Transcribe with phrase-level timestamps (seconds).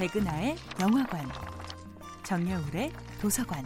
[0.00, 1.28] 백은하의 영화관,
[2.22, 2.90] 정여울의
[3.20, 3.62] 도서관.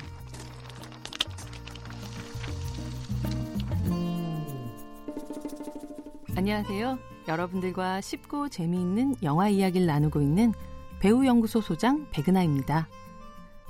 [6.36, 6.98] 안녕하세요.
[7.28, 10.52] 여러분들과 쉽고 재미있는 영화 이야기를 나누고 있는
[10.98, 12.88] 배우연구소 소장 백은하입니다.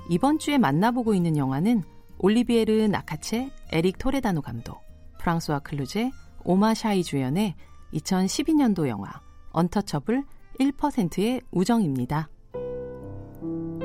[0.09, 1.83] 이번 주에 만나보고 있는 영화는
[2.17, 4.81] 올리비에르 나카체, 에릭 토레다노 감독,
[5.19, 6.09] 프랑스와 클루제,
[6.43, 7.53] 오마 샤이 주연의
[7.93, 10.23] 2012년도 영화 언터처블
[10.59, 12.29] 1%의 우정입니다.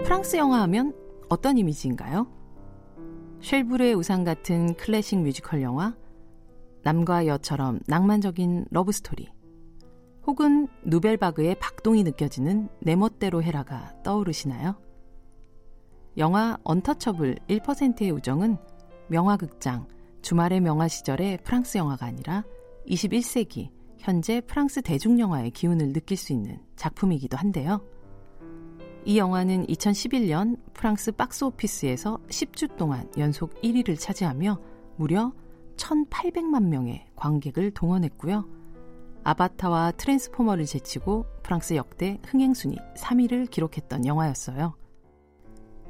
[0.05, 0.95] 프랑스 영화 하면
[1.29, 2.27] 어떤 이미지인가요?
[3.43, 5.97] 쉘브르의 우산 같은 클래식 뮤지컬 영화,
[6.83, 9.29] 남과 여처럼 낭만적인 러브스토리,
[10.27, 14.77] 혹은 누벨바그의 박동이 느껴지는 내 멋대로 해라가 떠오르시나요?
[16.19, 18.59] 영화 언터처블 1%의 우정은
[19.09, 19.89] 명화극장,
[20.23, 22.45] 주말의 명화 시절의 프랑스 영화가 아니라
[22.87, 27.81] 21세기 현재 프랑스 대중영화의 기운을 느낄 수 있는 작품이기도 한데요.
[29.07, 34.59] 이 영화는 2011년 프랑스 박스 오피스에서 10주 동안 연속 1위를 차지하며
[34.97, 35.33] 무려
[35.77, 38.47] 1,800만 명의 관객을 동원했고요.
[39.25, 44.75] 아바타와 트랜스포머를 제치고 프랑스 역대 흥행순위 3위를 기록했던 영화였어요.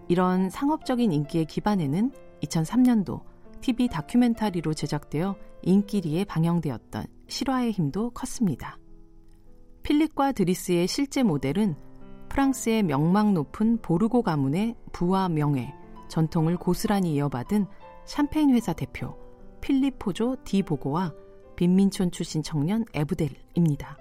[0.09, 3.23] 이런 상업적인 인기의 기반에는 2003년도
[3.61, 8.79] TV 다큐멘터리로 제작되어 인기리에 방영되었던 실화의 힘도 컸습니다.
[9.83, 11.90] 필립과 드리스의 실제 모델은
[12.31, 15.75] 프랑스의 명망 높은 보르고 가문의 부와 명예,
[16.09, 17.67] 전통을 고스란히 이어받은
[18.07, 19.17] 샴페인 회사 대표
[19.61, 21.13] 필립 포조 디 보르고와
[21.57, 23.99] 빈민촌 출신 청년 에브델입니다.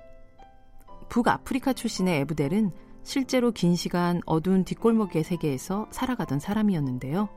[1.09, 2.72] 북아프리카 출신의 에브델은
[3.03, 7.27] 실제로 긴 시간 어두운 뒷골목의 세계에서 살아가던 사람이었는데요.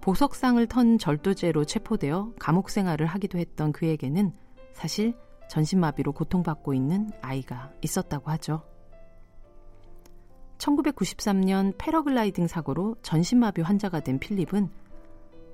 [0.00, 4.32] 보석상을 턴 절도죄로 체포되어 감옥 생활을 하기도 했던 그에게는
[4.72, 5.14] 사실
[5.48, 8.71] 전신마비로 고통받고 있는 아이가 있었다고 하죠.
[10.62, 14.68] 1993년 패러글라이딩 사고로 전신마비 환자가 된 필립은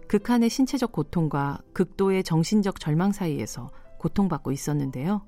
[0.06, 5.22] 극한의 신체적 고통과 극도의 정신적 절망 사이에서 고통받고 있었는데요.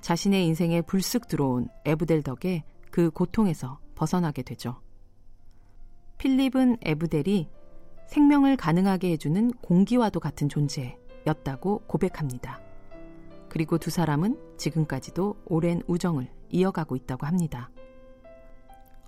[0.00, 4.80] 자신의 인생에 불쑥 들어온 에브델 덕에 그 고통에서 벗어나게 되죠.
[6.18, 7.48] 필립은 에브델이
[8.08, 12.60] 생명을 가능하게 해주는 공기와도 같은 존재였다고 고백합니다.
[13.48, 17.70] 그리고 두 사람은 지금까지도 오랜 우정을 이어가고 있다고 합니다.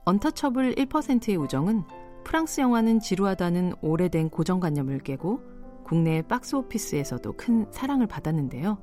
[0.04, 1.84] 언터처블 1%의 우정은
[2.24, 5.40] 프랑스 영화는 지루하다는 오래된 고정관념을 깨고
[5.84, 8.78] 국내 박스 오피스에서도 큰 사랑을 받았는데요.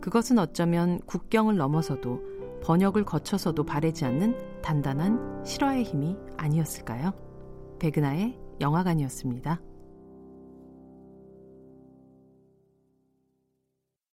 [0.00, 7.12] 그것은 어쩌면 국경을 넘어서도 번역을 거쳐서도 바래지 않는 단단한 실화의 힘이 아니었을까요?
[7.78, 9.60] 백은하의 영화관이었습니다.